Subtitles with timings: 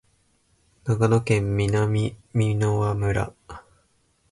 [0.83, 3.33] 長野県南箕輪村